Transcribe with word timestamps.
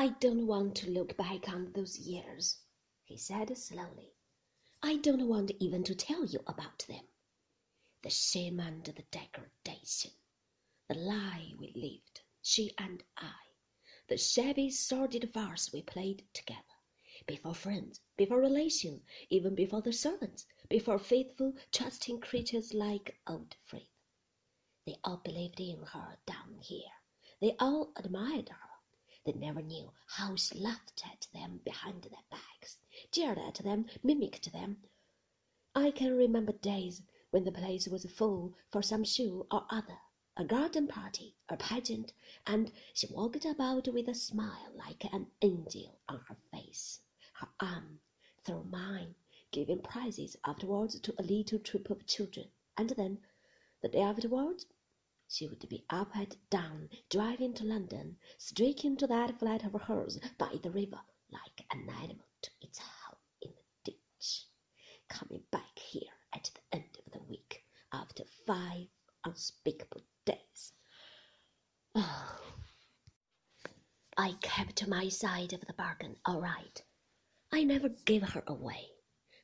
I 0.00 0.08
don't 0.18 0.46
want 0.46 0.76
to 0.76 0.90
look 0.90 1.14
back 1.18 1.50
on 1.50 1.72
those 1.72 1.98
years, 1.98 2.62
he 3.04 3.18
said 3.18 3.54
slowly. 3.58 4.14
I 4.82 4.96
don't 4.96 5.28
want 5.28 5.50
even 5.60 5.84
to 5.84 5.94
tell 5.94 6.24
you 6.24 6.40
about 6.46 6.86
them. 6.88 7.04
The 8.00 8.08
shame 8.08 8.60
and 8.60 8.82
the 8.82 9.02
degradation, 9.10 10.12
the 10.88 10.94
lie 10.94 11.52
we 11.58 11.74
lived, 11.76 12.22
she 12.40 12.72
and 12.78 13.04
I, 13.18 13.34
the 14.08 14.16
shabby, 14.16 14.70
sordid 14.70 15.30
farce 15.34 15.70
we 15.70 15.82
played 15.82 16.26
together, 16.32 16.78
before 17.26 17.54
friends, 17.54 18.00
before 18.16 18.40
relations, 18.40 19.02
even 19.28 19.54
before 19.54 19.82
the 19.82 19.92
servants, 19.92 20.46
before 20.70 20.98
faithful, 20.98 21.52
trusting 21.72 22.20
creatures 22.20 22.72
like 22.72 23.20
old 23.26 23.54
Frith. 23.66 23.82
They 24.86 24.96
all 25.04 25.18
believed 25.18 25.60
in 25.60 25.82
her 25.82 26.16
down 26.24 26.56
here. 26.62 26.88
They 27.42 27.54
all 27.58 27.92
admired 27.96 28.48
her. 28.48 28.69
They 29.24 29.32
never 29.32 29.60
knew 29.60 29.92
how 30.06 30.34
she 30.36 30.58
laughed 30.58 31.02
at 31.06 31.26
them 31.34 31.60
behind 31.62 32.04
their 32.04 32.22
backs, 32.30 32.78
jeered 33.12 33.36
at 33.36 33.56
them, 33.56 33.84
mimicked 34.02 34.50
them. 34.50 34.82
I 35.74 35.90
can 35.90 36.16
remember 36.16 36.52
days 36.52 37.02
when 37.30 37.44
the 37.44 37.52
place 37.52 37.86
was 37.86 38.06
full 38.06 38.54
for 38.70 38.82
some 38.82 39.04
show 39.04 39.46
or 39.50 39.66
other, 39.68 39.98
a 40.38 40.44
garden 40.44 40.88
party, 40.88 41.36
a 41.50 41.58
pageant, 41.58 42.14
and 42.46 42.72
she 42.94 43.08
walked 43.08 43.44
about 43.44 43.88
with 43.88 44.08
a 44.08 44.14
smile 44.14 44.72
like 44.74 45.04
an 45.12 45.30
angel 45.42 45.98
on 46.08 46.20
her 46.20 46.36
face, 46.50 47.00
her 47.34 47.48
arm 47.60 48.00
through 48.42 48.64
mine, 48.64 49.14
giving 49.50 49.82
prizes 49.82 50.36
afterwards 50.46 50.98
to 50.98 51.14
a 51.18 51.22
little 51.22 51.58
troop 51.58 51.90
of 51.90 52.06
children, 52.06 52.50
and 52.78 52.90
then, 52.90 53.20
the 53.82 53.88
day 53.88 54.00
afterwards, 54.00 54.64
she 55.32 55.46
would 55.46 55.68
be 55.68 55.84
up 55.90 56.16
and 56.16 56.36
down, 56.50 56.90
driving 57.08 57.54
to 57.54 57.64
London, 57.64 58.18
streaking 58.36 58.96
to 58.96 59.06
that 59.06 59.38
flat 59.38 59.64
of 59.64 59.80
hers 59.82 60.18
by 60.36 60.56
the 60.60 60.72
river 60.72 61.00
like 61.30 61.64
an 61.70 61.88
animal 61.88 62.26
to 62.42 62.50
its 62.60 62.80
home 62.80 63.16
in 63.40 63.52
the 63.84 63.92
ditch, 63.92 64.46
coming 65.08 65.44
back 65.52 65.78
here 65.78 66.10
at 66.32 66.50
the 66.52 66.76
end 66.76 66.98
of 66.98 67.12
the 67.12 67.22
week 67.28 67.64
after 67.92 68.24
five 68.44 68.88
unspeakable 69.24 70.02
days. 70.24 70.72
Oh, 71.94 72.40
I 74.16 74.32
kept 74.42 74.88
my 74.88 75.08
side 75.08 75.52
of 75.52 75.60
the 75.60 75.74
bargain 75.74 76.16
all 76.24 76.40
right. 76.40 76.82
I 77.52 77.62
never 77.62 77.88
gave 77.88 78.30
her 78.30 78.42
away. 78.48 78.90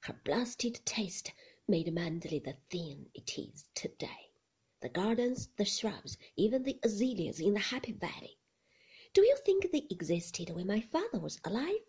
Her 0.00 0.20
blasted 0.24 0.84
taste 0.84 1.30
made 1.68 1.86
Manderley 1.94 2.42
the 2.42 2.56
thing 2.70 3.08
it 3.14 3.38
is 3.38 3.66
today 3.76 4.25
the 4.80 4.88
gardens, 4.90 5.48
the 5.56 5.64
shrubs, 5.64 6.18
even 6.36 6.62
the 6.62 6.78
azaleas 6.82 7.40
in 7.40 7.54
the 7.54 7.60
Happy 7.60 7.92
Valley. 7.92 8.36
Do 9.14 9.22
you 9.22 9.36
think 9.38 9.72
they 9.72 9.86
existed 9.88 10.50
when 10.50 10.66
my 10.66 10.80
father 10.80 11.18
was 11.18 11.40
alive? 11.44 11.80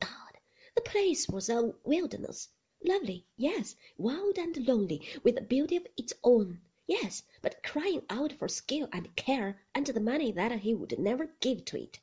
God, 0.00 0.38
the 0.74 0.82
place 0.82 1.30
was 1.30 1.48
a 1.48 1.72
wilderness. 1.82 2.50
Lovely, 2.84 3.26
yes, 3.38 3.74
wild 3.96 4.36
and 4.36 4.54
lonely, 4.68 5.00
with 5.22 5.38
a 5.38 5.40
beauty 5.40 5.76
of 5.76 5.86
its 5.96 6.12
own, 6.22 6.60
yes, 6.86 7.22
but 7.40 7.62
crying 7.62 8.02
out 8.10 8.32
for 8.32 8.48
skill 8.48 8.86
and 8.92 9.16
care 9.16 9.62
and 9.74 9.86
the 9.86 9.98
money 9.98 10.30
that 10.30 10.60
he 10.60 10.74
would 10.74 10.98
never 10.98 11.34
give 11.40 11.64
to 11.64 11.82
it, 11.82 12.00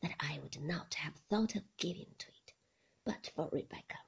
that 0.00 0.14
I 0.18 0.38
would 0.38 0.58
not 0.62 0.94
have 0.94 1.16
thought 1.28 1.54
of 1.54 1.76
giving 1.76 2.14
to 2.16 2.28
it, 2.28 2.54
but 3.04 3.30
for 3.34 3.50
Rebecca. 3.52 3.98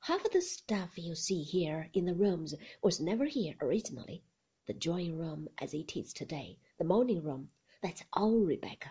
Half 0.00 0.26
of 0.26 0.32
the 0.32 0.42
stuff 0.42 0.98
you 0.98 1.14
see 1.14 1.42
here 1.42 1.88
in 1.94 2.04
the 2.04 2.14
rooms 2.14 2.54
was 2.82 3.00
never 3.00 3.24
here 3.24 3.54
originally 3.62 4.22
the 4.68 4.74
drawing 4.74 5.16
room 5.16 5.48
as 5.62 5.72
it 5.72 5.96
is 5.96 6.12
today, 6.12 6.58
the 6.76 6.84
morning 6.84 7.22
room, 7.22 7.48
that's 7.82 8.04
all 8.12 8.38
Rebecca. 8.40 8.90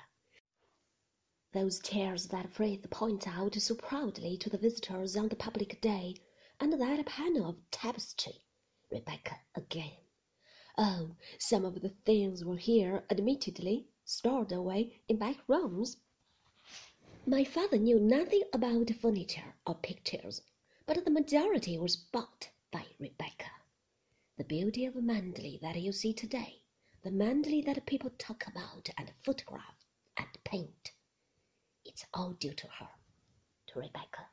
Those 1.54 1.80
chairs 1.80 2.28
that 2.30 2.52
Frith 2.52 2.90
points 2.90 3.28
out 3.28 3.54
so 3.54 3.76
proudly 3.76 4.38
to 4.38 4.50
the 4.50 4.58
visitors 4.58 5.16
on 5.16 5.28
the 5.28 5.36
public 5.36 5.80
day, 5.80 6.16
and 6.60 6.74
that 6.74 7.06
panel 7.06 7.48
of 7.48 7.58
tapestry, 7.70 8.42
Rebecca 8.92 9.36
again. 9.54 9.98
Oh, 10.80 11.16
some 11.38 11.64
of 11.64 11.82
the 11.82 11.90
things 11.90 12.44
were 12.44 12.58
here, 12.58 13.06
admittedly, 13.12 13.88
stored 14.04 14.52
away 14.52 15.02
in 15.08 15.18
back 15.18 15.38
rooms. 15.48 15.98
My 17.28 17.44
father 17.44 17.78
knew 17.78 18.00
nothing 18.00 18.42
about 18.52 18.90
furniture 19.00 19.54
or 19.68 19.76
pictures, 19.76 20.42
but 20.88 21.06
the 21.06 21.12
majority 21.12 21.78
was 21.78 21.96
bought 21.96 22.50
by 22.72 22.84
Rebecca. 23.00 23.47
The 24.38 24.44
beauty 24.44 24.86
of 24.86 24.94
Manderley 24.94 25.60
that 25.62 25.82
you 25.82 25.92
see 25.92 26.14
today, 26.14 26.62
the 27.04 27.10
Manderley 27.10 27.66
that 27.66 27.88
people 27.88 28.12
talk 28.20 28.46
about 28.46 28.88
and 28.96 29.12
photograph 29.24 29.84
and 30.16 30.28
paint, 30.44 30.92
it's 31.84 32.06
all 32.14 32.34
due 32.34 32.54
to 32.54 32.68
her, 32.68 32.90
to 33.66 33.80
Rebecca. 33.80 34.28